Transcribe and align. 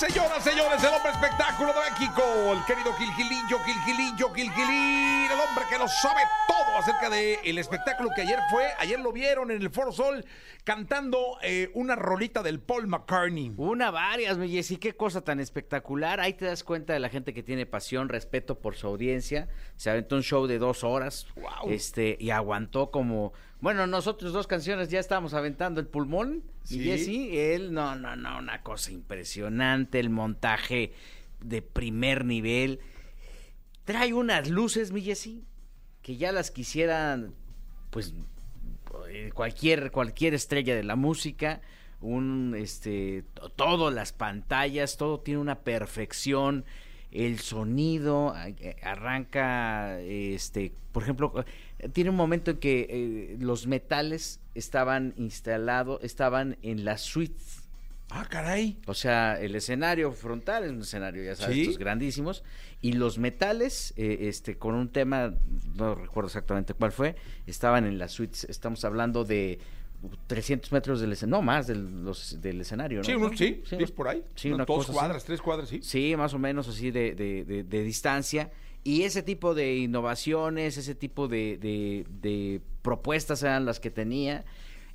Señoras, 0.00 0.42
señores, 0.42 0.82
el 0.82 0.94
hombre 0.94 1.12
espectáculo 1.12 1.74
de 1.74 1.90
México, 1.90 2.22
el 2.54 2.64
querido 2.64 2.90
Gil 2.94 3.12
Gilillo, 3.12 3.58
Gil 3.58 3.80
Gilillo, 3.84 4.32
Gil 4.32 4.50
Gilín, 4.50 5.30
el 5.30 5.38
hombre 5.38 5.64
que 5.68 5.76
lo 5.76 5.86
sabe 5.88 6.22
todo 6.48 6.78
acerca 6.78 7.10
del 7.10 7.36
el 7.44 7.58
espectáculo 7.58 8.08
que 8.16 8.22
ayer 8.22 8.38
fue, 8.50 8.64
ayer 8.78 8.98
lo 8.98 9.12
vieron 9.12 9.50
en 9.50 9.60
el 9.60 9.68
Foro 9.68 9.92
Sol 9.92 10.24
cantando 10.64 11.36
eh, 11.42 11.70
una 11.74 11.96
rolita 11.96 12.42
del 12.42 12.60
Paul 12.60 12.86
McCartney. 12.86 13.52
Una, 13.58 13.90
varias, 13.90 14.38
mi 14.38 14.48
Jessy, 14.48 14.78
qué 14.78 14.96
cosa 14.96 15.20
tan 15.20 15.38
espectacular. 15.38 16.18
Ahí 16.18 16.32
te 16.32 16.46
das 16.46 16.64
cuenta 16.64 16.94
de 16.94 17.00
la 17.00 17.10
gente 17.10 17.34
que 17.34 17.42
tiene 17.42 17.66
pasión, 17.66 18.08
respeto 18.08 18.58
por 18.58 18.76
su 18.76 18.86
audiencia. 18.86 19.48
Se 19.76 19.90
aventó 19.90 20.16
un 20.16 20.22
show 20.22 20.46
de 20.46 20.58
dos 20.58 20.82
horas. 20.82 21.26
Wow. 21.34 21.70
Este, 21.70 22.16
y 22.18 22.30
aguantó 22.30 22.90
como. 22.90 23.34
Bueno, 23.60 23.86
nosotros 23.86 24.32
dos 24.32 24.46
canciones 24.46 24.88
ya 24.88 25.00
estábamos 25.00 25.34
aventando 25.34 25.80
el 25.80 25.86
pulmón. 25.86 26.42
Sí. 26.64 26.80
Y 26.80 26.84
Jessy, 26.84 27.38
él, 27.38 27.72
no, 27.72 27.94
no, 27.94 28.16
no, 28.16 28.38
una 28.38 28.62
cosa 28.62 28.90
impresionante. 28.92 30.00
El 30.00 30.10
montaje 30.10 30.92
de 31.42 31.60
primer 31.62 32.24
nivel. 32.24 32.80
Trae 33.84 34.12
unas 34.14 34.48
luces, 34.48 34.92
mi 34.92 35.02
Jessy, 35.02 35.44
que 36.02 36.16
ya 36.16 36.32
las 36.32 36.50
quisieran, 36.50 37.34
pues, 37.90 38.14
eh, 39.08 39.30
cualquier, 39.34 39.90
cualquier 39.90 40.34
estrella 40.34 40.74
de 40.74 40.84
la 40.84 40.96
música, 40.96 41.60
un, 42.00 42.54
este, 42.56 43.24
to- 43.34 43.50
todo, 43.50 43.90
las 43.90 44.12
pantallas, 44.12 44.96
todo 44.96 45.20
tiene 45.20 45.40
una 45.40 45.60
perfección, 45.60 46.64
el 47.12 47.38
sonido, 47.40 48.34
eh, 48.46 48.76
arranca, 48.82 50.00
este, 50.00 50.72
por 50.92 51.02
ejemplo, 51.02 51.44
tiene 51.92 52.10
un 52.10 52.16
momento 52.16 52.52
en 52.52 52.56
que 52.58 52.86
eh, 52.88 53.36
los 53.40 53.66
metales 53.66 54.40
estaban 54.54 55.14
instalados, 55.16 56.02
estaban 56.02 56.56
en 56.62 56.84
las 56.84 57.00
suites 57.02 57.62
Ah, 58.12 58.26
caray. 58.28 58.76
o 58.86 58.94
sea, 58.94 59.40
el 59.40 59.54
escenario 59.54 60.10
frontal 60.12 60.64
es 60.64 60.70
un 60.72 60.80
escenario, 60.80 61.22
ya 61.22 61.36
sabes, 61.36 61.54
Sí. 61.54 61.60
estos 61.62 61.78
grandísimos. 61.78 62.42
Y 62.82 62.94
los 62.94 63.18
metales, 63.18 63.92
eh, 63.96 64.18
este, 64.22 64.56
con 64.56 64.74
un 64.74 64.88
tema, 64.88 65.34
no 65.76 65.94
recuerdo 65.94 66.26
exactamente 66.26 66.74
cuál 66.74 66.90
fue, 66.92 67.14
estaban 67.46 67.86
en 67.86 67.98
las 67.98 68.10
suites. 68.12 68.44
Estamos 68.44 68.84
hablando 68.84 69.24
de 69.24 69.58
300 70.26 70.72
metros 70.72 71.00
del 71.00 71.12
escenario, 71.12 71.38
no 71.38 71.42
más 71.42 71.66
del, 71.66 72.04
los- 72.04 72.40
del 72.40 72.60
escenario, 72.62 72.98
¿no? 72.98 73.04
Sí, 73.04 73.12
unos- 73.14 73.36
sí, 73.38 73.62
es 73.70 73.90
por 73.90 74.08
ahí. 74.08 74.22
Sí, 74.34 74.48
una 74.50 74.64
dos 74.64 74.76
cosa 74.78 74.92
así. 74.92 74.98
cuadras, 74.98 75.24
tres 75.24 75.40
cuadras, 75.42 75.68
sí. 75.68 75.80
Sí, 75.82 76.14
más 76.16 76.32
o 76.34 76.38
menos 76.38 76.68
así 76.68 76.90
de, 76.90 77.14
de- 77.14 77.44
de- 77.44 77.64
de 77.64 77.82
distancia. 77.82 78.50
Y 78.82 79.02
ese 79.02 79.22
tipo 79.22 79.54
de 79.54 79.76
innovaciones, 79.76 80.76
ese 80.78 80.94
tipo 80.94 81.28
de, 81.28 81.58
de- 81.58 82.06
de 82.22 82.60
propuestas 82.82 83.42
eran 83.42 83.64
las 83.66 83.78
que 83.80 83.90
tenía. 83.90 84.44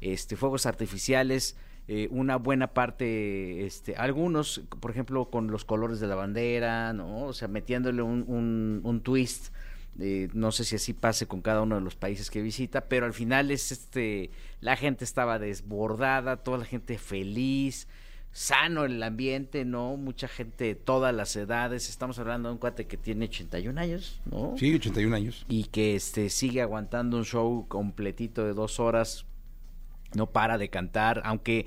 Este, 0.01 0.35
fuegos 0.35 0.65
artificiales, 0.65 1.55
eh, 1.87 2.07
una 2.11 2.35
buena 2.37 2.73
parte, 2.73 3.65
este, 3.65 3.95
algunos, 3.95 4.61
por 4.79 4.89
ejemplo, 4.91 5.29
con 5.29 5.47
los 5.51 5.65
colores 5.65 5.99
de 5.99 6.07
la 6.07 6.15
bandera, 6.15 6.93
¿no? 6.93 7.25
O 7.25 7.33
sea, 7.33 7.47
metiéndole 7.47 8.01
un, 8.01 8.23
un- 8.27 8.81
un 8.83 9.01
twist. 9.01 9.53
Eh, 9.99 10.29
no 10.33 10.51
sé 10.51 10.65
si 10.65 10.75
así 10.75 10.93
pase 10.93 11.27
con 11.27 11.41
cada 11.41 11.61
uno 11.61 11.75
de 11.75 11.81
los 11.81 11.95
países 11.95 12.29
que 12.29 12.41
visita, 12.41 12.89
pero 12.89 13.05
al 13.05 13.13
final 13.13 13.51
es 13.51 13.71
este, 13.71 14.29
la 14.59 14.75
gente 14.75 15.05
estaba 15.05 15.39
desbordada, 15.39 16.37
toda 16.37 16.57
la 16.59 16.65
gente 16.65 16.97
feliz, 16.97 17.87
sano 18.31 18.83
el 18.83 19.01
ambiente, 19.01 19.63
¿no? 19.63 19.95
Mucha 19.95 20.27
gente 20.27 20.65
de 20.65 20.75
todas 20.75 21.15
las 21.15 21.33
edades. 21.37 21.89
Estamos 21.89 22.19
hablando 22.19 22.49
de 22.49 22.53
un 22.53 22.59
cuate 22.59 22.85
que 22.85 22.97
tiene 22.97 23.25
81 23.25 23.79
años, 23.79 24.21
¿no? 24.29 24.55
Sí, 24.57 24.75
81 24.75 25.15
años. 25.15 25.45
Y 25.47 25.65
que 25.65 25.95
este 25.95 26.29
sigue 26.29 26.61
aguantando 26.61 27.17
un 27.17 27.23
show 27.23 27.65
completito 27.69 28.43
de 28.43 28.53
dos 28.53 28.81
horas. 28.81 29.25
No 30.13 30.27
para 30.31 30.57
de 30.57 30.69
cantar, 30.69 31.21
aunque 31.25 31.65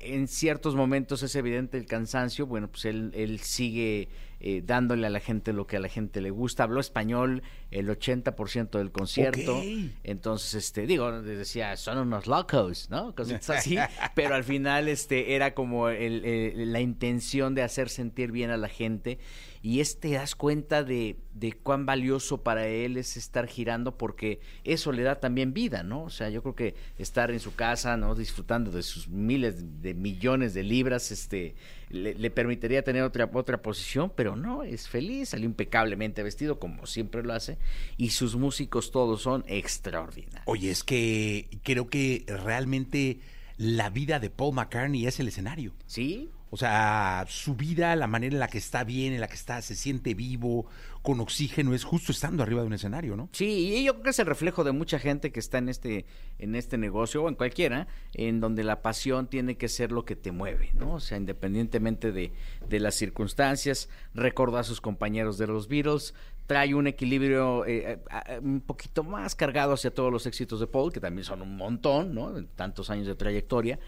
en 0.00 0.28
ciertos 0.28 0.74
momentos 0.74 1.22
es 1.22 1.34
evidente 1.34 1.78
el 1.78 1.86
cansancio. 1.86 2.46
Bueno, 2.46 2.68
pues 2.68 2.84
él, 2.84 3.10
él 3.14 3.40
sigue 3.40 4.08
eh, 4.40 4.62
dándole 4.64 5.06
a 5.06 5.10
la 5.10 5.20
gente 5.20 5.52
lo 5.52 5.66
que 5.66 5.76
a 5.76 5.80
la 5.80 5.88
gente 5.88 6.20
le 6.20 6.30
gusta. 6.30 6.62
Habló 6.64 6.80
español 6.80 7.42
el 7.70 7.88
80% 7.88 8.78
del 8.78 8.92
concierto. 8.92 9.60
Entonces, 10.04 10.54
este, 10.54 10.86
digo, 10.86 11.22
decía, 11.22 11.76
son 11.76 11.98
unos 11.98 12.26
locos, 12.26 12.88
¿no? 12.90 13.14
Cositas 13.14 13.50
así. 13.58 13.76
pero 14.14 14.34
al 14.34 14.44
final, 14.44 14.88
este, 14.88 15.34
era 15.34 15.54
como 15.54 15.88
el- 15.88 16.24
el- 16.24 16.72
la 16.72 16.80
intención 16.80 17.54
de 17.54 17.62
hacer 17.62 17.88
sentir 17.88 18.32
bien 18.32 18.50
a 18.50 18.56
la 18.56 18.68
gente. 18.68 19.18
Y 19.60 19.80
es, 19.80 19.98
te 19.98 20.12
das 20.12 20.36
cuenta 20.36 20.84
de, 20.84 21.16
de 21.34 21.52
cuán 21.52 21.84
valioso 21.84 22.44
para 22.44 22.68
él 22.68 22.96
es 22.96 23.16
estar 23.16 23.48
girando 23.48 23.98
porque 23.98 24.38
eso 24.62 24.92
le 24.92 25.02
da 25.02 25.16
también 25.18 25.52
vida, 25.52 25.82
¿no? 25.82 26.04
O 26.04 26.10
sea, 26.10 26.30
yo 26.30 26.42
creo 26.42 26.54
que 26.54 26.74
estar 26.96 27.32
en 27.32 27.40
su 27.40 27.54
casa, 27.56 27.96
¿no? 27.96 28.14
Disfrutando 28.14 28.70
de 28.70 28.84
sus 28.84 29.08
miles 29.08 29.82
de 29.82 29.94
millones 29.94 30.54
de 30.54 30.62
libras, 30.62 31.10
este, 31.10 31.56
le, 31.90 32.14
le 32.14 32.30
permitiría 32.30 32.82
tener 32.82 33.02
otra, 33.02 33.30
otra 33.32 33.62
posición, 33.62 34.12
pero 34.14 34.36
no, 34.36 34.62
es 34.62 34.88
feliz, 34.88 35.30
salió 35.30 35.46
impecablemente 35.46 36.22
vestido 36.22 36.58
como 36.58 36.86
siempre 36.86 37.22
lo 37.22 37.32
hace 37.32 37.58
y 37.96 38.10
sus 38.10 38.36
músicos 38.36 38.90
todos 38.90 39.22
son 39.22 39.44
extraordinarios. 39.46 40.42
Oye, 40.46 40.70
es 40.70 40.84
que 40.84 41.48
creo 41.62 41.88
que 41.88 42.24
realmente 42.26 43.20
la 43.56 43.90
vida 43.90 44.20
de 44.20 44.30
Paul 44.30 44.54
McCartney 44.54 45.06
es 45.06 45.20
el 45.20 45.28
escenario. 45.28 45.72
¿Sí? 45.86 46.30
O 46.50 46.56
sea, 46.56 47.24
su 47.28 47.54
vida, 47.54 47.94
la 47.96 48.06
manera 48.06 48.34
en 48.34 48.40
la 48.40 48.48
que 48.48 48.58
está 48.58 48.84
bien, 48.84 49.12
en 49.12 49.20
la 49.20 49.28
que 49.28 49.34
está, 49.34 49.60
se 49.62 49.74
siente 49.74 50.14
vivo, 50.14 50.66
con 51.02 51.20
oxígeno, 51.20 51.74
es 51.74 51.84
justo 51.84 52.12
estando 52.12 52.42
arriba 52.42 52.62
de 52.62 52.66
un 52.66 52.72
escenario, 52.74 53.16
¿no? 53.16 53.28
Sí, 53.32 53.74
y 53.76 53.84
yo 53.84 53.94
creo 53.94 54.04
que 54.04 54.10
es 54.10 54.18
el 54.18 54.26
reflejo 54.26 54.64
de 54.64 54.72
mucha 54.72 54.98
gente 54.98 55.32
que 55.32 55.40
está 55.40 55.58
en 55.58 55.68
este, 55.68 56.06
en 56.38 56.54
este 56.54 56.78
negocio, 56.78 57.22
o 57.22 57.28
en 57.28 57.34
cualquiera, 57.34 57.88
en 58.14 58.40
donde 58.40 58.64
la 58.64 58.82
pasión 58.82 59.28
tiene 59.28 59.56
que 59.56 59.68
ser 59.68 59.92
lo 59.92 60.04
que 60.04 60.16
te 60.16 60.32
mueve, 60.32 60.70
¿no? 60.74 60.94
O 60.94 61.00
sea, 61.00 61.16
independientemente 61.16 62.12
de, 62.12 62.32
de 62.68 62.80
las 62.80 62.94
circunstancias, 62.94 63.88
recordar 64.14 64.60
a 64.60 64.64
sus 64.64 64.80
compañeros 64.80 65.38
de 65.38 65.46
los 65.46 65.68
Beatles, 65.68 66.14
trae 66.48 66.74
un 66.74 66.86
equilibrio 66.86 67.66
eh, 67.66 68.00
eh, 68.26 68.38
un 68.42 68.62
poquito 68.62 69.04
más 69.04 69.34
cargado 69.34 69.74
hacia 69.74 69.92
todos 69.92 70.10
los 70.10 70.24
éxitos 70.24 70.58
de 70.60 70.66
Paul, 70.66 70.90
que 70.90 70.98
también 70.98 71.24
son 71.24 71.42
un 71.42 71.56
montón, 71.58 72.14
¿no? 72.14 72.32
Tantos 72.56 72.88
años 72.88 73.06
de 73.06 73.14
trayectoria, 73.14 73.78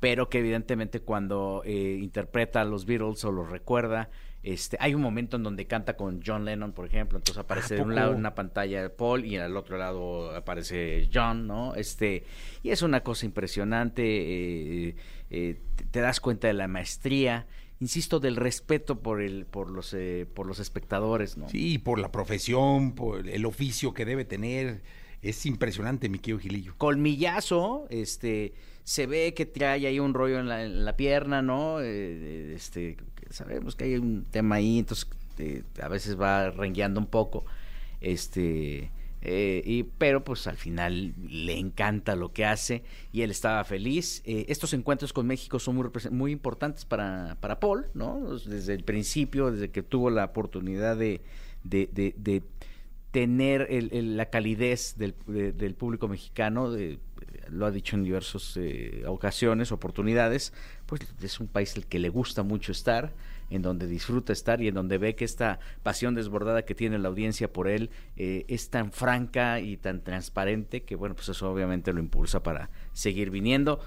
pero 0.00 0.28
que 0.28 0.38
evidentemente 0.38 1.00
cuando 1.00 1.62
eh, 1.64 1.98
interpreta 2.00 2.62
a 2.62 2.64
los 2.64 2.86
Beatles 2.86 3.24
o 3.24 3.32
los 3.32 3.50
recuerda, 3.50 4.10
este, 4.42 4.78
hay 4.80 4.94
un 4.94 5.02
momento 5.02 5.36
en 5.36 5.42
donde 5.42 5.66
canta 5.66 5.96
con 5.96 6.22
John 6.24 6.46
Lennon, 6.46 6.72
por 6.72 6.86
ejemplo, 6.86 7.18
entonces 7.18 7.38
aparece 7.38 7.74
de 7.74 7.82
un 7.82 7.94
lado 7.94 8.16
una 8.16 8.34
pantalla 8.34 8.96
Paul 8.96 9.26
y 9.26 9.36
al 9.36 9.54
otro 9.54 9.76
lado 9.76 10.34
aparece 10.34 11.10
John, 11.12 11.46
¿no? 11.46 11.74
Este, 11.74 12.24
y 12.62 12.70
es 12.70 12.80
una 12.80 13.02
cosa 13.02 13.26
impresionante, 13.26 14.02
eh, 14.02 14.96
eh, 15.28 15.60
te, 15.76 15.84
te 15.84 16.00
das 16.00 16.20
cuenta 16.20 16.48
de 16.48 16.54
la 16.54 16.68
maestría, 16.68 17.46
insisto, 17.80 18.18
del 18.18 18.36
respeto 18.36 19.00
por 19.00 19.20
el, 19.20 19.44
por 19.44 19.70
los, 19.70 19.92
eh, 19.92 20.26
por 20.32 20.46
los 20.46 20.58
espectadores, 20.58 21.36
¿no? 21.36 21.48
Sí, 21.50 21.76
por 21.76 21.98
la 21.98 22.10
profesión, 22.10 22.94
por 22.94 23.28
el 23.28 23.44
oficio 23.44 23.92
que 23.92 24.06
debe 24.06 24.24
tener. 24.24 24.82
Es 25.22 25.44
impresionante, 25.44 26.08
mi 26.08 26.18
querido 26.18 26.38
Gilillo. 26.38 26.74
colmillazo, 26.78 27.86
este, 27.90 28.54
se 28.84 29.06
ve 29.06 29.34
que 29.34 29.44
trae 29.44 29.86
ahí 29.86 30.00
un 30.00 30.14
rollo 30.14 30.40
en 30.40 30.84
la, 30.84 30.96
pierna, 30.96 31.42
¿no? 31.42 31.80
Eh, 31.80 32.54
este, 32.54 32.96
sabemos 33.28 33.76
que 33.76 33.84
hay 33.84 33.96
un 33.96 34.24
tema 34.24 34.56
ahí, 34.56 34.78
entonces 34.78 35.06
eh, 35.38 35.62
a 35.82 35.88
veces 35.88 36.18
va 36.18 36.50
rengueando 36.50 37.00
un 37.00 37.06
poco, 37.06 37.44
este, 38.00 38.90
eh, 39.20 39.62
y, 39.66 39.82
pero 39.82 40.24
pues 40.24 40.46
al 40.46 40.56
final 40.56 41.14
le 41.28 41.58
encanta 41.58 42.16
lo 42.16 42.32
que 42.32 42.46
hace 42.46 42.82
y 43.12 43.20
él 43.20 43.30
estaba 43.30 43.62
feliz. 43.64 44.22
Eh, 44.24 44.46
estos 44.48 44.72
encuentros 44.72 45.12
con 45.12 45.26
México 45.26 45.58
son 45.58 45.76
muy, 46.10 46.32
importantes 46.32 46.86
para, 46.86 47.36
para 47.40 47.60
Paul, 47.60 47.86
¿no? 47.92 48.38
Desde 48.38 48.72
el 48.72 48.84
principio, 48.84 49.50
desde 49.50 49.70
que 49.70 49.82
tuvo 49.82 50.08
la 50.08 50.24
oportunidad 50.24 50.96
de 50.96 51.20
tener 53.10 53.66
el- 53.70 53.90
el- 53.92 54.16
la 54.16 54.26
calidez 54.30 54.94
del, 54.96 55.14
de- 55.26 55.52
del 55.52 55.74
público 55.74 56.06
mexicano, 56.08 56.74
lo 57.48 57.66
ha 57.66 57.70
dicho 57.70 57.96
en 57.96 58.04
diversas 58.04 58.56
eh, 58.56 59.02
ocasiones, 59.06 59.72
oportunidades, 59.72 60.52
pues 60.86 61.00
es 61.22 61.40
un 61.40 61.48
país 61.48 61.76
al 61.76 61.86
que 61.86 61.98
le 61.98 62.08
gusta 62.08 62.42
mucho 62.44 62.70
estar, 62.72 63.12
en 63.50 63.62
donde 63.62 63.88
disfruta 63.88 64.32
estar 64.32 64.62
y 64.62 64.68
en 64.68 64.74
donde 64.74 64.96
ve 64.98 65.16
que 65.16 65.24
esta 65.24 65.58
pasión 65.82 66.14
desbordada 66.14 66.64
que 66.64 66.76
tiene 66.76 66.98
la 67.00 67.08
audiencia 67.08 67.52
por 67.52 67.66
él 67.66 67.90
eh, 68.16 68.44
es 68.46 68.70
tan 68.70 68.92
franca 68.92 69.58
y 69.58 69.76
tan 69.76 70.02
transparente 70.04 70.82
que, 70.84 70.94
bueno, 70.94 71.16
pues 71.16 71.28
eso 71.30 71.50
obviamente 71.50 71.92
lo 71.92 71.98
impulsa 71.98 72.44
para 72.44 72.70
seguir 72.92 73.30
viniendo. 73.30 73.80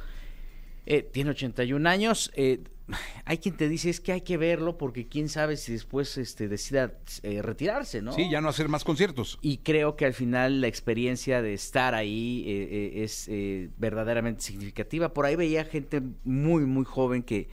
Eh, 0.85 1.01
tiene 1.01 1.29
81 1.29 1.87
años. 1.87 2.29
eh, 2.35 2.59
hay 3.25 3.37
quien 3.37 3.55
te 3.55 3.69
dice 3.69 3.89
es 3.89 3.99
que 3.99 4.11
hay 4.11 4.21
que 4.21 4.37
verlo 4.37 4.77
porque 4.77 5.07
quién 5.07 5.29
sabe 5.29 5.57
si 5.57 5.71
después 5.71 6.17
este, 6.17 6.47
decida 6.47 6.93
eh, 7.23 7.41
retirarse, 7.41 8.01
¿no? 8.01 8.13
Sí, 8.13 8.29
ya 8.29 8.41
no 8.41 8.49
hacer 8.49 8.69
más 8.69 8.83
conciertos. 8.83 9.39
Y 9.41 9.57
creo 9.57 9.95
que 9.95 10.05
al 10.05 10.13
final 10.13 10.61
la 10.61 10.67
experiencia 10.67 11.41
de 11.41 11.53
estar 11.53 11.95
ahí 11.95 12.43
eh, 12.47 12.93
eh, 12.95 13.03
es 13.03 13.29
verdaderamente 13.77 14.41
significativa. 14.41 15.13
Por 15.13 15.25
ahí 15.25 15.35
veía 15.35 15.65
gente 15.65 16.01
muy, 16.23 16.65
muy 16.65 16.85
joven 16.85 17.23
que, 17.23 17.49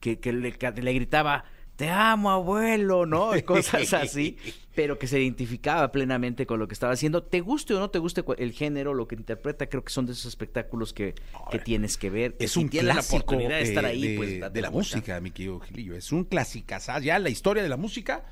que, 0.00 0.18
que 0.18 0.32
le, 0.32 0.52
que 0.52 0.82
le 0.82 0.92
gritaba, 0.92 1.44
te 1.76 1.88
amo, 1.88 2.30
abuelo, 2.30 3.06
¿no? 3.06 3.36
Y 3.36 3.42
cosas 3.44 3.92
así, 3.92 4.36
pero 4.74 4.98
que 4.98 5.06
se 5.06 5.20
identificaba 5.20 5.90
plenamente 5.92 6.46
con 6.46 6.58
lo 6.58 6.68
que 6.68 6.74
estaba 6.74 6.92
haciendo. 6.92 7.22
Te 7.22 7.40
guste 7.40 7.74
o 7.74 7.80
no 7.80 7.90
te 7.90 7.98
guste 7.98 8.24
el 8.38 8.52
género, 8.52 8.94
lo 8.94 9.08
que 9.08 9.14
interpreta, 9.14 9.66
creo 9.66 9.84
que 9.84 9.92
son 9.92 10.06
de 10.06 10.12
esos 10.12 10.26
espectáculos 10.26 10.92
que, 10.92 11.14
que 11.50 11.58
tienes 11.58 11.96
que 11.96 12.10
ver. 12.10 12.36
que 12.36 12.44
Es 12.44 12.52
si 12.52 12.60
un 12.60 12.68
tienes 12.68 12.92
clásico 12.92 13.16
la 13.16 13.22
oportunidad 13.22 13.58
de 13.58 13.62
estar 13.62 13.84
eh, 13.84 13.88
ahí, 13.88 14.08
de, 14.08 14.16
pues 14.16 14.52
de 14.52 14.60
la 14.60 14.70
música, 14.70 15.20
mi 15.20 15.30
querido 15.30 15.60
Gilillo. 15.60 15.96
Es 15.96 16.12
un 16.12 16.24
clásico. 16.24 16.74
Ya 17.02 17.18
la 17.18 17.30
historia 17.30 17.62
de 17.62 17.68
la 17.68 17.76
música 17.76 18.24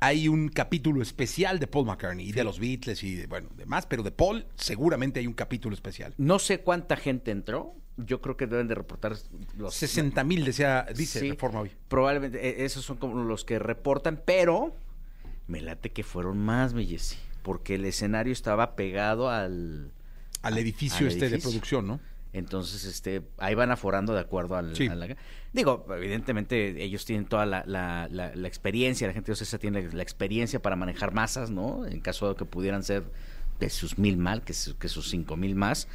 hay 0.00 0.28
un 0.28 0.48
capítulo 0.48 1.02
especial 1.02 1.58
de 1.58 1.66
Paul 1.66 1.86
McCartney 1.86 2.28
y 2.28 2.32
de 2.32 2.44
los 2.44 2.60
Beatles 2.60 3.02
y 3.02 3.16
de, 3.16 3.26
bueno, 3.26 3.48
demás, 3.56 3.86
pero 3.86 4.02
de 4.02 4.12
Paul 4.12 4.46
seguramente 4.56 5.20
hay 5.20 5.26
un 5.26 5.34
capítulo 5.34 5.74
especial. 5.74 6.14
No 6.18 6.38
sé 6.38 6.60
cuánta 6.60 6.96
gente 6.96 7.30
entró. 7.30 7.74
Yo 7.98 8.20
creo 8.20 8.36
que 8.36 8.46
deben 8.46 8.68
de 8.68 8.74
reportar 8.76 9.16
los 9.56 9.74
60 9.74 10.22
mil, 10.24 10.44
decía, 10.44 10.86
dice 10.94 11.20
Sí, 11.20 11.30
Reforma 11.30 11.60
hoy. 11.60 11.70
Probablemente 11.88 12.46
eh, 12.48 12.64
esos 12.64 12.84
son 12.84 12.96
como 12.96 13.22
los 13.24 13.44
que 13.44 13.58
reportan, 13.58 14.22
pero 14.24 14.74
me 15.48 15.60
late 15.60 15.90
que 15.90 16.04
fueron 16.04 16.38
más, 16.38 16.74
Jessy, 16.74 17.16
porque 17.42 17.74
el 17.74 17.84
escenario 17.84 18.32
estaba 18.32 18.76
pegado 18.76 19.30
al 19.30 19.90
Al 20.42 20.58
edificio 20.58 21.06
al 21.06 21.12
este 21.12 21.28
de 21.28 21.38
producción, 21.38 21.86
¿no? 21.88 22.00
Entonces, 22.34 22.84
este, 22.84 23.22
ahí 23.38 23.54
van 23.54 23.70
aforando 23.70 24.12
de 24.14 24.20
acuerdo 24.20 24.54
al, 24.56 24.76
Sí. 24.76 24.86
a 24.86 24.94
la- 24.94 25.16
Digo, 25.54 25.86
evidentemente 25.90 26.82
ellos 26.84 27.04
tienen 27.06 27.24
toda 27.24 27.46
la, 27.46 27.64
la- 27.66 28.06
la- 28.10 28.34
la 28.36 28.48
experiencia, 28.48 29.06
la 29.06 29.14
gente 29.14 29.28
de 29.28 29.32
OCESA 29.32 29.58
tiene 29.58 29.90
la 29.92 30.02
experiencia 30.02 30.60
para 30.60 30.76
manejar 30.76 31.12
masas, 31.14 31.50
¿no? 31.50 31.86
En 31.86 32.00
caso 32.00 32.28
de 32.28 32.36
que 32.36 32.44
pudieran 32.44 32.82
ser 32.84 33.04
de 33.58 33.70
sus 33.70 33.98
mil 33.98 34.18
mal, 34.18 34.42
que, 34.44 34.52
su- 34.52 34.76
que 34.76 34.88
sus 34.88 35.08
cinco 35.08 35.36
mil 35.36 35.54
más. 35.56 35.88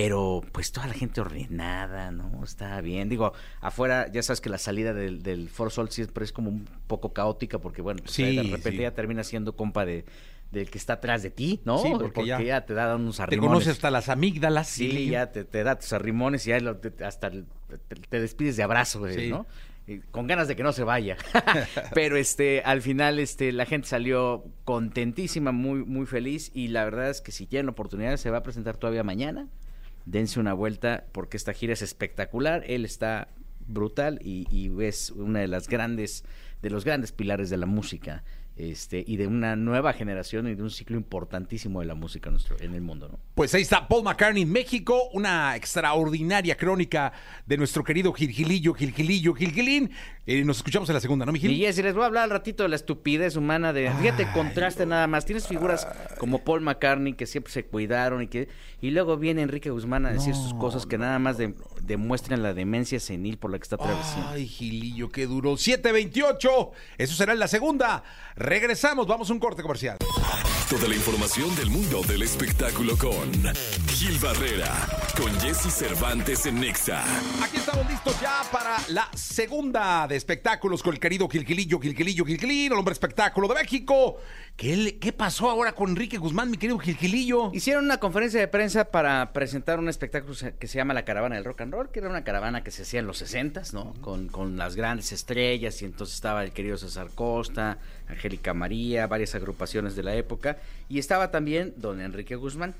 Pero 0.00 0.42
pues 0.52 0.70
toda 0.70 0.86
la 0.86 0.94
gente 0.94 1.20
ordenada, 1.20 2.12
¿no? 2.12 2.44
Está 2.44 2.80
bien. 2.80 3.08
Digo, 3.08 3.32
afuera 3.60 4.06
ya 4.12 4.22
sabes 4.22 4.40
que 4.40 4.48
la 4.48 4.58
salida 4.58 4.94
del, 4.94 5.24
del 5.24 5.48
Foro 5.48 5.70
Sol 5.70 5.90
siempre 5.90 6.24
es 6.24 6.32
como 6.32 6.50
un 6.50 6.68
poco 6.86 7.12
caótica 7.12 7.58
porque, 7.58 7.82
bueno, 7.82 8.00
pues, 8.04 8.12
Sí, 8.14 8.36
de 8.36 8.42
repente 8.44 8.70
sí. 8.70 8.76
ya 8.78 8.92
termina 8.94 9.24
siendo 9.24 9.56
compa 9.56 9.84
de 9.84 10.04
del 10.52 10.70
que 10.70 10.78
está 10.78 10.94
atrás 10.94 11.22
de 11.24 11.30
ti, 11.30 11.60
¿no? 11.64 11.78
Sí, 11.82 11.90
porque 11.98 12.24
ya- 12.24 12.64
te 12.64 12.72
da 12.74 12.94
unos 12.96 13.16
Te 13.16 13.22
arrimones. 13.24 13.48
conoce 13.50 13.70
hasta 13.70 13.90
las 13.90 14.08
amígdalas. 14.08 14.68
Sí, 14.68 14.88
Gilillo. 14.88 15.12
ya 15.12 15.32
te, 15.32 15.44
te 15.44 15.62
da 15.64 15.76
tus 15.78 15.92
arrimones 15.92 16.46
y 16.46 16.50
ya 16.50 16.60
lo- 16.60 16.76
te- 16.78 17.04
hasta 17.04 17.26
el- 17.26 17.44
te, 17.88 17.96
te 17.96 18.20
despides 18.20 18.56
de 18.56 18.62
abrazo, 18.62 19.06
Sí. 19.10 19.28
¿no? 19.30 19.46
Y 19.88 19.98
con 19.98 20.26
ganas 20.26 20.46
de 20.48 20.54
que 20.56 20.62
no 20.62 20.72
se 20.72 20.84
vaya. 20.84 21.16
Pero 21.92 22.16
este, 22.16 22.62
al 22.64 22.80
final, 22.82 23.18
este, 23.18 23.52
la 23.52 23.66
gente 23.66 23.88
salió 23.88 24.44
contentísima, 24.64 25.50
muy, 25.52 25.84
muy 25.84 26.06
feliz. 26.06 26.50
Y 26.54 26.68
la 26.68 26.84
verdad 26.84 27.10
es 27.10 27.20
que 27.20 27.32
si 27.32 27.44
tienen 27.46 27.66
la 27.66 27.72
oportunidad, 27.72 28.16
se 28.16 28.30
va 28.30 28.38
a 28.38 28.42
presentar 28.42 28.76
todavía 28.76 29.02
mañana. 29.02 29.48
Dense 30.08 30.40
una 30.40 30.54
vuelta 30.54 31.04
porque 31.12 31.36
esta 31.36 31.52
gira 31.52 31.74
es 31.74 31.82
espectacular. 31.82 32.64
Él 32.66 32.86
está 32.86 33.28
brutal 33.66 34.18
y, 34.22 34.46
y 34.50 34.82
es 34.82 35.10
una 35.10 35.40
de 35.40 35.48
las 35.48 35.68
grandes, 35.68 36.24
de 36.62 36.70
los 36.70 36.84
grandes 36.84 37.12
pilares 37.12 37.50
de 37.50 37.56
la 37.56 37.66
música. 37.66 38.24
Este, 38.56 39.04
y 39.06 39.18
de 39.18 39.28
una 39.28 39.54
nueva 39.54 39.92
generación 39.92 40.48
y 40.48 40.56
de 40.56 40.62
un 40.64 40.70
ciclo 40.70 40.96
importantísimo 40.96 41.78
de 41.78 41.86
la 41.86 41.94
música 41.94 42.28
en, 42.28 42.32
nuestro, 42.32 42.56
en 42.58 42.74
el 42.74 42.80
mundo, 42.80 43.08
¿no? 43.08 43.20
Pues 43.36 43.54
ahí 43.54 43.62
está 43.62 43.86
Paul 43.86 44.02
McCartney 44.02 44.42
en 44.42 44.50
México, 44.50 45.00
una 45.12 45.54
extraordinaria 45.54 46.56
crónica 46.56 47.12
de 47.46 47.56
nuestro 47.56 47.84
querido 47.84 48.12
Gilgilillo, 48.12 48.74
Gilgilillo, 48.74 49.32
Gilgilín. 49.34 49.92
Eh, 50.26 50.44
nos 50.44 50.56
escuchamos 50.56 50.88
en 50.88 50.94
la 50.96 51.00
segunda, 51.00 51.24
¿no, 51.24 51.30
mi 51.30 51.38
Gil? 51.38 51.52
Y 51.52 51.58
Jessy, 51.60 51.84
les 51.84 51.94
voy 51.94 52.02
a 52.02 52.06
hablar 52.06 52.24
al 52.24 52.30
ratito 52.30 52.64
de 52.64 52.68
la 52.70 52.74
estupidez 52.74 53.36
humana 53.36 53.72
de, 53.72 53.92
fíjate, 53.92 54.26
contraste 54.34 54.86
nada 54.86 55.06
más. 55.06 55.24
Tienes 55.24 55.46
figuras 55.46 55.86
como 56.18 56.42
Paul 56.42 56.60
McCartney 56.60 57.12
que 57.12 57.26
siempre 57.26 57.52
se 57.52 57.64
cuidaron 57.64 58.22
y 58.22 58.26
que 58.26 58.48
y 58.80 58.90
luego 58.90 59.16
viene 59.18 59.42
Enrique 59.42 59.70
Guzmán 59.70 60.04
a 60.04 60.10
decir 60.12 60.34
sus 60.34 60.52
cosas 60.54 60.84
que 60.84 60.98
nada 60.98 61.20
más 61.20 61.38
de- 61.38 61.54
demuestran 61.88 62.42
la 62.42 62.54
demencia 62.54 63.00
senil 63.00 63.38
por 63.38 63.50
la 63.50 63.58
que 63.58 63.64
está 63.64 63.76
atravesando. 63.76 64.28
Ay, 64.28 64.46
Gilillo, 64.46 65.08
qué 65.08 65.26
duro. 65.26 65.56
728. 65.56 66.70
Eso 66.98 67.14
será 67.14 67.32
en 67.32 67.40
la 67.40 67.48
segunda. 67.48 68.04
Regresamos, 68.36 69.06
vamos 69.08 69.30
a 69.30 69.32
un 69.32 69.40
corte 69.40 69.62
comercial. 69.62 69.96
Toda 70.70 70.86
la 70.86 70.94
información 70.94 71.54
del 71.56 71.70
mundo 71.70 72.02
del 72.02 72.22
espectáculo 72.22 72.96
con 72.96 73.32
Gil 73.88 74.18
Barrera, 74.18 74.86
con 75.18 75.32
Jesse 75.40 75.70
Cervantes 75.72 76.46
en 76.46 76.60
Nexa. 76.60 77.02
Aquí 77.42 77.56
estamos 77.56 77.88
listos 77.90 78.20
ya 78.20 78.42
para 78.52 78.76
la 78.90 79.08
segunda 79.14 80.06
de 80.06 80.14
espectáculos 80.16 80.82
con 80.82 80.94
el 80.94 81.00
querido 81.00 81.28
Gilgilillo, 81.28 81.80
Gilgilillo, 81.80 82.24
Gilgilín, 82.24 82.72
el 82.72 82.78
hombre 82.78 82.92
espectáculo 82.92 83.48
de 83.48 83.54
México. 83.54 84.18
¿Qué, 84.56 84.76
le- 84.76 84.98
qué 84.98 85.12
pasó 85.12 85.50
ahora 85.50 85.72
con 85.72 85.90
Enrique 85.90 86.18
Guzmán, 86.18 86.50
mi 86.50 86.56
querido 86.56 86.78
Gilgilillo? 86.78 87.50
Hicieron 87.52 87.84
una 87.84 87.98
conferencia 87.98 88.38
de 88.38 88.46
prensa 88.48 88.84
para 88.86 89.32
presentar 89.32 89.78
un 89.80 89.88
espectáculo 89.88 90.34
que 90.58 90.66
se 90.68 90.76
llama 90.78 90.94
La 90.94 91.04
Caravana 91.04 91.34
del 91.34 91.44
Rock 91.44 91.62
and 91.62 91.72
Roll, 91.72 91.90
que 91.90 91.98
era 91.98 92.08
una 92.08 92.22
caravana 92.22 92.62
que 92.62 92.70
se 92.70 92.82
hacía 92.82 93.00
en 93.00 93.06
los 93.06 93.18
60 93.18 93.62
¿no? 93.72 93.94
Con, 94.00 94.28
con 94.28 94.56
las 94.56 94.76
grandes 94.76 95.10
estrellas, 95.12 95.82
y 95.82 95.84
entonces 95.84 96.14
estaba 96.14 96.44
el 96.44 96.52
querido 96.52 96.76
César 96.78 97.08
Costa, 97.14 97.78
Angélica 98.08 98.54
María, 98.54 99.06
varias 99.08 99.34
agrupaciones 99.34 99.96
de 99.96 100.02
la 100.04 100.14
época, 100.14 100.58
y 100.88 100.98
estaba 101.00 101.30
también 101.32 101.74
don 101.76 102.00
Enrique 102.00 102.36
Guzmán. 102.36 102.74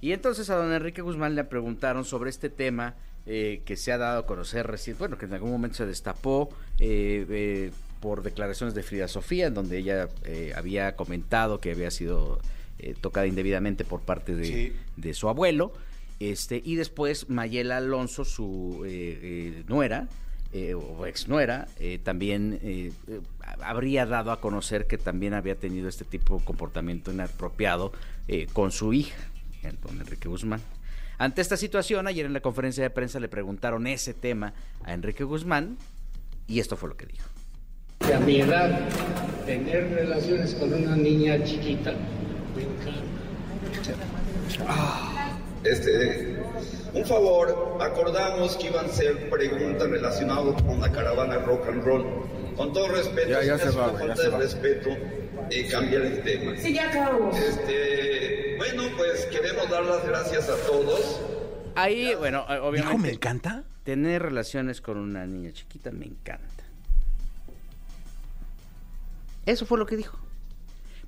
Y 0.00 0.12
entonces 0.12 0.50
a 0.50 0.56
don 0.56 0.72
Enrique 0.72 1.02
Guzmán 1.02 1.34
le 1.34 1.44
preguntaron 1.44 2.04
sobre 2.04 2.30
este 2.30 2.48
tema 2.50 2.94
eh, 3.26 3.62
que 3.64 3.76
se 3.76 3.92
ha 3.92 3.98
dado 3.98 4.20
a 4.20 4.26
conocer 4.26 4.66
recién, 4.66 4.96
bueno, 4.98 5.18
que 5.18 5.26
en 5.26 5.34
algún 5.34 5.50
momento 5.50 5.76
se 5.78 5.86
destapó 5.86 6.50
eh, 6.78 7.26
eh, 7.28 7.70
por 8.00 8.22
declaraciones 8.22 8.74
de 8.74 8.82
Frida 8.82 9.08
Sofía, 9.08 9.46
en 9.46 9.54
donde 9.54 9.78
ella 9.78 10.08
eh, 10.24 10.52
había 10.54 10.94
comentado 10.96 11.58
que 11.58 11.72
había 11.72 11.90
sido 11.90 12.38
eh, 12.78 12.94
tocada 13.00 13.26
indebidamente 13.26 13.84
por 13.84 14.00
parte 14.00 14.34
de, 14.36 14.44
Sí. 14.44 14.72
de 14.96 15.14
su 15.14 15.28
abuelo. 15.28 15.72
Este, 16.20 16.62
y 16.64 16.76
después 16.76 17.28
Mayela 17.28 17.78
Alonso, 17.78 18.24
su 18.24 18.82
eh, 18.86 19.18
eh, 19.22 19.64
nuera, 19.66 20.08
eh, 20.52 20.74
o 20.74 21.04
ex 21.06 21.26
nuera, 21.28 21.66
también 22.04 22.58
habría 23.60 24.06
dado 24.06 24.30
a 24.30 24.40
conocer 24.40 24.86
que 24.86 24.96
también 24.96 25.34
había 25.34 25.56
tenido 25.56 25.88
este 25.88 26.04
tipo 26.04 26.38
de 26.38 26.44
comportamiento 26.44 27.12
inapropiado 27.12 27.92
eh, 28.28 28.46
con 28.52 28.70
su 28.70 28.92
hija, 28.94 29.16
don 29.82 30.00
Enrique 30.00 30.28
Guzmán. 30.28 30.60
Ante 31.18 31.40
esta 31.40 31.56
situación, 31.56 32.06
ayer 32.06 32.26
en 32.26 32.32
la 32.32 32.40
conferencia 32.40 32.82
de 32.82 32.90
prensa 32.90 33.18
le 33.20 33.28
preguntaron 33.28 33.86
ese 33.86 34.12
tema 34.14 34.52
a 34.84 34.92
Enrique 34.92 35.24
Guzmán 35.24 35.76
y 36.46 36.60
esto 36.60 36.76
fue 36.76 36.88
lo 36.90 36.96
que 36.96 37.06
dijo. 37.06 37.28
que 38.06 38.12
a 38.14 38.20
mi 38.20 38.40
edad 38.40 38.78
tener 39.46 39.90
relaciones 39.92 40.54
con 40.54 40.72
una 40.72 40.94
niña 40.96 41.42
chiquita 41.42 41.92
me 42.54 42.62
encanta. 42.62 43.02
Este, 45.64 46.36
un 46.92 47.04
favor, 47.04 47.78
acordamos 47.80 48.56
que 48.56 48.68
iban 48.68 48.86
a 48.86 48.88
ser 48.88 49.28
preguntas 49.30 49.88
relacionadas 49.90 50.62
con 50.62 50.80
la 50.80 50.92
caravana 50.92 51.38
rock 51.38 51.68
and 51.68 51.82
roll. 51.84 52.04
Con 52.56 52.72
todo 52.72 52.88
respeto, 52.88 53.28
Ya- 53.28 53.42
ya 53.42 53.58
se 53.58 53.68
es 53.68 53.76
va, 53.76 53.88
una 53.88 53.92
ya 53.92 53.98
falta 53.98 54.16
se 54.16 54.22
de 54.22 54.28
va. 54.28 54.38
respeto 54.38 54.90
eh, 55.50 55.68
cambiar 55.70 56.02
el 56.02 56.22
tema. 56.22 56.52
Sí, 56.56 56.72
ya 56.72 56.88
acabamos. 56.88 57.36
Este, 57.36 58.35
pues 58.96 59.26
queremos 59.26 59.68
dar 59.70 59.84
las 59.84 60.06
gracias 60.06 60.48
a 60.48 60.56
todos. 60.66 61.20
Ahí, 61.74 62.14
bueno, 62.14 62.40
Dijo, 62.48 62.52
me 62.52 62.58
obviamente, 62.60 63.10
encanta. 63.10 63.64
tener 63.84 64.22
relaciones 64.22 64.80
con 64.80 64.96
una 64.98 65.26
niña 65.26 65.52
chiquita 65.52 65.90
me 65.90 66.06
encanta. 66.06 66.64
Eso 69.44 69.66
fue 69.66 69.78
lo 69.78 69.86
que 69.86 69.96
dijo. 69.96 70.18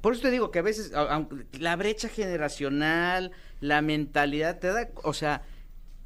Por 0.00 0.12
eso 0.12 0.22
te 0.22 0.30
digo 0.30 0.50
que 0.50 0.60
a 0.60 0.62
veces 0.62 0.94
a- 0.94 1.12
aunque 1.14 1.44
la 1.58 1.74
brecha 1.76 2.08
generacional, 2.08 3.32
la 3.60 3.82
mentalidad 3.82 4.58
te 4.58 4.68
da, 4.68 4.88
o 5.02 5.12
sea, 5.12 5.42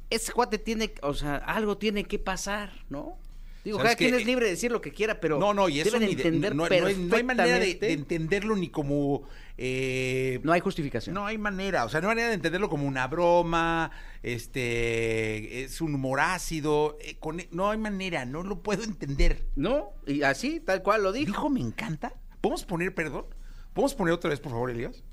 ese 0.09 0.31
cuate 0.31 0.57
tiene, 0.57 0.93
o 1.03 1.13
sea, 1.13 1.35
algo 1.35 1.77
tiene 1.77 2.05
que 2.05 2.17
pasar, 2.17 2.71
¿no? 2.89 3.17
Digo, 3.63 3.77
¿Sabes 3.77 3.91
cada 3.91 3.95
quien 3.95 4.15
es 4.15 4.25
libre 4.25 4.45
de 4.45 4.51
decir 4.51 4.71
lo 4.71 4.81
que 4.81 4.91
quiera, 4.91 5.21
pero 5.21 5.39
No, 5.39 5.53
no, 5.53 5.69
y 5.69 5.79
eso 5.79 5.91
deben 5.91 6.07
de- 6.07 6.13
entender 6.13 6.53
no, 6.53 6.67
no 6.67 6.73
hay, 6.85 6.95
no 6.95 7.15
hay 7.15 7.23
manera 7.23 7.59
de, 7.59 7.77
entenderlo 7.93 8.57
ni 8.57 8.67
como... 8.69 9.23
eh, 9.57 10.41
No 10.43 10.51
hay 10.51 10.59
justificación. 10.59 11.13
No 11.15 11.25
hay 11.25 11.37
manera, 11.37 11.85
o 11.85 11.89
sea, 11.89 12.01
no 12.01 12.09
hay 12.09 12.15
manera 12.15 12.27
de 12.27 12.33
entenderlo 12.33 12.67
como 12.69 12.85
una 12.85 13.07
broma, 13.07 13.91
este, 14.21 15.63
es 15.63 15.79
un 15.79 15.95
humor 15.95 16.19
ácido, 16.19 16.97
eh, 17.01 17.15
con- 17.19 17.41
no 17.51 17.69
hay 17.71 17.77
manera, 17.77 18.25
no 18.25 18.43
lo 18.43 18.61
puedo 18.61 18.83
entender. 18.83 19.45
¿No? 19.55 19.91
Y 20.05 20.23
así, 20.23 20.59
tal 20.59 20.83
cual 20.83 21.03
lo 21.03 21.11
dijo. 21.13 21.27
Dijo, 21.31 21.49
me 21.49 21.61
encanta. 21.61 22.13
¿Podemos 22.41 22.65
poner, 22.65 22.93
perdón? 22.93 23.25
¿Podemos 23.73 23.95
poner 23.95 24.13
otra 24.13 24.29
vez, 24.29 24.39
por 24.41 24.51
favor, 24.51 24.69
Elías? 24.71 25.03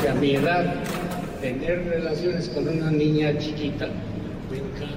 Que 0.00 0.08
a 0.08 0.14
mi 0.14 0.36
edad 0.36 0.82
tener 1.42 1.84
relaciones 1.84 2.48
con 2.48 2.66
una 2.66 2.90
niña 2.90 3.36
chiquita 3.38 3.88
me 4.50 4.56
encanta. 4.56 4.96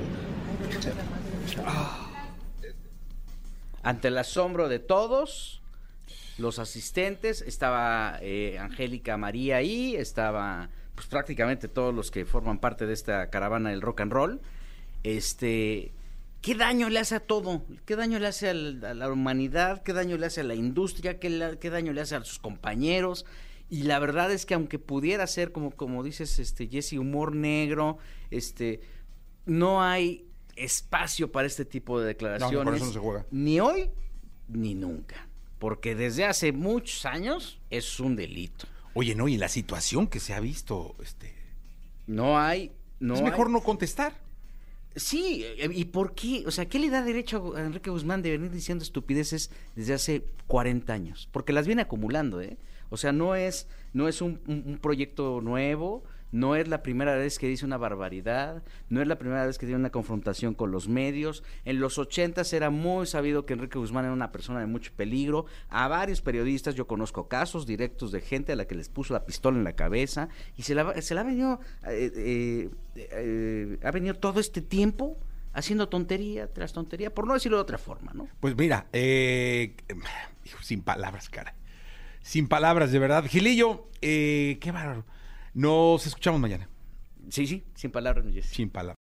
Ante 3.85 4.07
el 4.07 4.17
asombro 4.17 4.67
de 4.67 4.79
todos, 4.79 5.61
los 6.39 6.57
asistentes, 6.57 7.43
estaba 7.43 8.17
eh, 8.19 8.57
Angélica 8.57 9.15
María 9.15 9.57
ahí, 9.57 9.95
estaba 9.95 10.71
pues 10.95 11.05
prácticamente 11.05 11.67
todos 11.67 11.93
los 11.93 12.09
que 12.09 12.25
forman 12.25 12.57
parte 12.57 12.87
de 12.87 12.93
esta 12.93 13.29
caravana 13.29 13.69
del 13.69 13.81
rock 13.81 14.01
and 14.01 14.11
roll. 14.11 14.41
Este, 15.03 15.93
¿qué 16.41 16.55
daño 16.55 16.89
le 16.89 16.97
hace 16.97 17.13
a 17.13 17.19
todo? 17.19 17.63
¿Qué 17.85 17.95
daño 17.95 18.17
le 18.17 18.25
hace 18.25 18.49
a 18.49 18.53
la 18.55 19.11
humanidad? 19.11 19.83
¿Qué 19.83 19.93
daño 19.93 20.17
le 20.17 20.25
hace 20.25 20.41
a 20.41 20.45
la 20.45 20.55
industria? 20.55 21.19
¿Qué, 21.19 21.59
qué 21.61 21.69
daño 21.69 21.93
le 21.93 22.01
hace 22.01 22.15
a 22.15 22.23
sus 22.23 22.39
compañeros? 22.39 23.23
Y 23.69 23.83
la 23.83 23.99
verdad 23.99 24.31
es 24.31 24.47
que 24.47 24.55
aunque 24.55 24.79
pudiera 24.79 25.27
ser 25.27 25.51
como 25.51 25.69
como 25.69 26.01
dices 26.01 26.39
este 26.39 26.67
Jesse 26.67 26.93
humor 26.93 27.35
negro, 27.35 27.99
este 28.31 28.81
no 29.45 29.83
hay 29.83 30.25
espacio 30.55 31.31
para 31.31 31.47
este 31.47 31.65
tipo 31.65 32.00
de 32.00 32.07
declaraciones. 32.07 32.75
eso 32.75 32.85
no 32.85 32.91
se 32.93 33.00
juega. 33.00 33.25
Ni 33.31 33.59
hoy 33.59 33.89
ni 34.47 34.74
nunca. 34.75 35.27
Porque 35.59 35.95
desde 35.95 36.25
hace 36.25 36.51
muchos 36.51 37.05
años 37.05 37.59
es 37.69 38.00
un 38.00 38.15
delito. 38.15 38.67
Oye, 38.93 39.15
no, 39.15 39.27
y 39.27 39.38
la 39.38 39.50
situación 39.50 40.07
que 40.07 40.19
se 40.19 40.33
ha 40.33 40.39
visto, 40.39 40.95
este, 41.01 41.33
No 42.07 42.39
hay. 42.39 42.71
No 43.00 43.15
es 43.15 43.21
mejor 43.21 43.47
hay- 43.47 43.53
no 43.53 43.62
contestar. 43.62 44.13
Sí, 44.95 45.43
eh, 45.43 45.69
¿y 45.74 45.85
por 45.85 46.15
qué? 46.15 46.43
O 46.47 46.51
sea, 46.51 46.67
¿qué 46.67 46.79
le 46.79 46.89
da 46.89 47.01
derecho 47.01 47.53
a 47.57 47.62
Enrique 47.62 47.89
Guzmán 47.89 48.21
de 48.21 48.31
venir 48.31 48.51
diciendo 48.51 48.83
estupideces 48.83 49.51
desde 49.75 49.93
hace 49.93 50.24
40 50.47 50.93
años? 50.93 51.27
Porque 51.33 51.51
las 51.51 51.67
viene 51.67 51.81
acumulando, 51.81 52.39
¿eh? 52.41 52.57
O 52.89 52.95
sea, 52.95 53.12
no 53.12 53.35
es, 53.35 53.67
no 53.91 54.07
es 54.07 54.21
un, 54.21 54.39
un- 54.47 54.63
un 54.65 54.77
proyecto 54.77 55.41
nuevo, 55.41 56.05
no 56.35 56.57
es 56.57 56.67
la 56.67 56.83
primera 56.83 57.15
vez 57.15 57.39
que 57.39 57.47
dice 57.47 57.63
una 57.63 57.77
barbaridad, 57.77 58.61
no 58.89 59.01
es 59.01 59.07
la 59.07 59.17
primera 59.17 59.45
vez 59.45 59.57
que 59.57 59.65
tiene 59.65 59.79
una 59.79 59.89
confrontación 59.89 60.53
con 60.53 60.69
los 60.69 60.89
medios. 60.89 61.43
En 61.63 61.79
los 61.79 61.97
80 61.97 62.41
era 62.51 62.69
muy 62.69 63.07
sabido 63.07 63.45
que 63.45 63.53
Enrique 63.53 63.79
Guzmán 63.79 64.03
era 64.03 64.13
una 64.13 64.33
persona 64.33 64.59
de 64.59 64.65
mucho 64.65 64.91
peligro. 64.93 65.45
A 65.69 65.87
varios 65.87 66.21
periodistas 66.21 66.75
yo 66.75 66.87
conozco 66.87 67.29
casos 67.29 67.65
directos 67.65 68.11
de 68.11 68.19
gente 68.19 68.51
a 68.51 68.57
la 68.57 68.65
que 68.65 68.75
les 68.75 68.89
puso 68.89 69.13
la 69.13 69.25
pistola 69.25 69.57
en 69.57 69.63
la 69.63 69.77
cabeza 69.77 70.27
y 70.57 70.63
se 70.63 70.75
la, 70.75 70.81
ha 70.81 71.23
venido, 71.23 71.61
eh, 71.87 72.11
eh, 72.13 72.69
eh, 72.95 73.79
ha 73.81 73.91
venido 73.91 74.15
todo 74.15 74.41
este 74.41 74.61
tiempo 74.61 75.17
haciendo 75.53 75.87
tontería 75.87 76.51
tras 76.51 76.73
tontería, 76.73 77.13
por 77.13 77.27
no 77.27 77.33
decirlo 77.33 77.59
de 77.59 77.63
otra 77.63 77.77
forma, 77.77 78.11
¿no? 78.13 78.27
Pues 78.41 78.57
mira, 78.57 78.87
sin 80.61 80.81
palabras, 80.81 81.29
cara. 81.29 81.55
Sin 82.25 82.47
palabras, 82.47 82.91
de 82.91 82.99
verdad. 82.99 83.23
Gilillo, 83.25 83.87
eh, 84.01 84.57
qué 84.59 84.71
bárbaro. 84.71 85.05
Nos 85.55 86.05
escuchamos 86.05 86.41
mañana. 86.41 86.67
Sí, 87.29 87.47
sí, 87.47 87.63
sin 87.75 87.89
palabras, 87.89 88.25
mi 88.25 88.33
Jessy. 88.33 88.53
Sin 88.53 88.69
palabras. 88.69 88.93